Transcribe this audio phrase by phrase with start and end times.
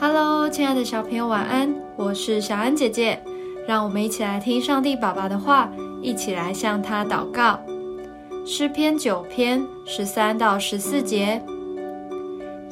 [0.00, 1.74] Hello，亲爱的小朋友，晚安！
[1.96, 3.20] 我是小安姐姐，
[3.66, 5.68] 让我们一起来听上帝爸爸的话，
[6.00, 7.58] 一起来向他祷告。
[8.46, 11.42] 诗篇九篇十三到十四节：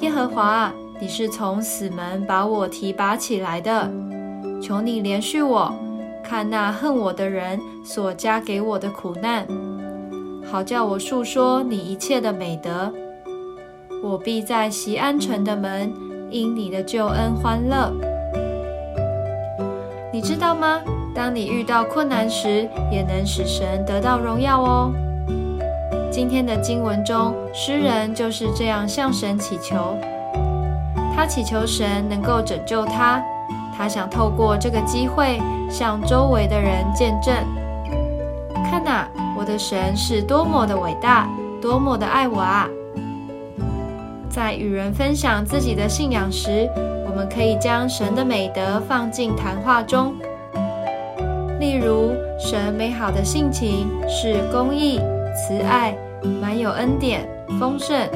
[0.02, 3.90] 耶和华，你是从死门把我提拔起来的，
[4.62, 5.74] 求你怜恤我，
[6.22, 9.44] 看那恨我的人所加给我的苦难，
[10.44, 12.92] 好叫我述说你一切的美德。
[14.00, 16.05] 我必在西安城的门。
[16.30, 17.92] 因你的救恩欢乐，
[20.12, 20.80] 你知道吗？
[21.14, 24.92] 当你遇到困难时，也能使神得到荣耀哦。
[26.10, 29.96] 今天的经文中，诗人就是这样向神祈求，
[31.14, 33.22] 他祈求神能够拯救他，
[33.76, 37.34] 他想透过这个机会向周围的人见证：
[38.68, 39.06] 看呐，
[39.38, 41.28] 我的神是多么的伟大，
[41.62, 42.68] 多么的爱我啊！
[44.36, 46.68] 在与人分享自己的信仰时，
[47.08, 50.14] 我们可以将神的美德放进谈话中。
[51.58, 55.00] 例如，神美好的性情是公义、
[55.34, 55.96] 慈爱、
[56.38, 57.26] 满有恩典、
[57.58, 58.06] 丰盛；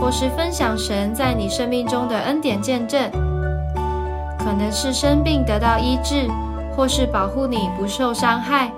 [0.00, 3.10] 或是分享神在你生命中的恩典见证，
[4.38, 6.28] 可能是生病得到医治，
[6.76, 8.70] 或是保护你不受伤害。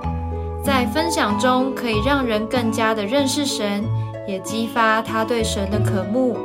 [0.64, 3.84] 在分享中，可以让人更加的认识神。
[4.26, 6.36] 也激发他对神的渴慕，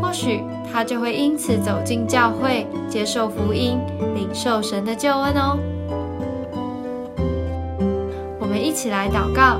[0.00, 3.78] 或许他就会因此走进教会，接受福音，
[4.14, 5.58] 领受神的救恩哦。
[8.40, 9.58] 我们一起来祷告：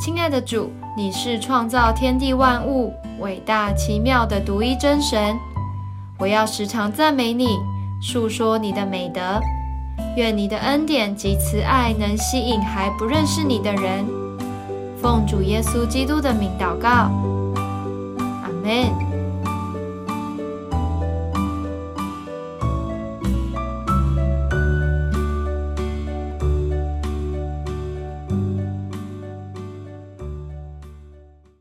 [0.00, 5.34] 亲爱的主，你是创造天地万物、伟大奇妙的独一真神，
[6.18, 7.58] 我要时常赞美你，
[8.00, 9.40] 述说你的美德。
[10.16, 14.06] 愿你的恩典及慈爱能吸引还不认识你的人。
[15.00, 16.88] 奉主耶稣基督的名祷告，
[18.42, 19.05] 阿门。